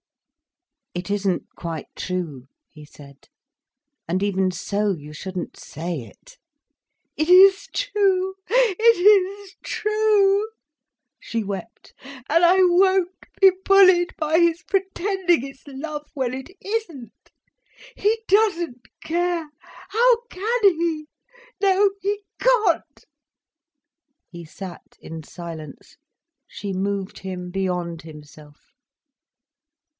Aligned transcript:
"It 0.95 1.09
isn't 1.11 1.45
quite 1.55 1.87
true," 1.95 2.47
he 2.69 2.83
said. 2.85 3.29
"And 4.09 4.21
even 4.23 4.49
so, 4.51 4.91
you 4.93 5.13
shouldn't 5.13 5.55
say 5.55 6.01
it." 6.01 6.37
"It 7.15 7.29
is 7.29 7.67
true—it 7.71 8.79
is 8.97 9.55
true," 9.63 10.49
she 11.19 11.43
wept, 11.43 11.93
"and 12.27 12.43
I 12.43 12.57
won't 12.63 13.09
be 13.39 13.51
bullied 13.63 14.15
by 14.17 14.39
his 14.39 14.63
pretending 14.63 15.45
it's 15.45 15.63
love—when 15.67 16.33
it 16.33 16.49
isn't—he 16.59 18.23
doesn't 18.27 18.87
care, 19.03 19.47
how 19.89 20.17
can 20.29 20.61
he—no, 20.63 21.91
he 22.01 22.21
can't—" 22.39 23.05
He 24.29 24.43
sat 24.45 24.97
in 24.99 25.21
silence. 25.23 25.95
She 26.47 26.73
moved 26.73 27.19
him 27.19 27.49
beyond 27.51 28.01
himself. 28.01 28.59